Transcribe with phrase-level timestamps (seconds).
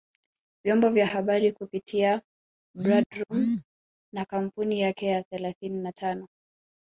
[0.63, 2.21] vyombo vya habari kupitia
[2.75, 3.59] Bradroom
[4.13, 6.27] na kampuni yake ya thelathini na tano